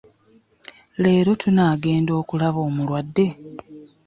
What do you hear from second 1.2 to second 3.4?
tunaagenda okulaba omulwade?